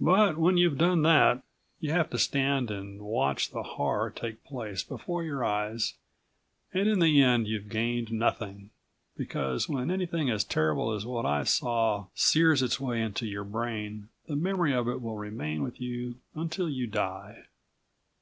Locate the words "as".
10.30-10.44, 10.92-11.04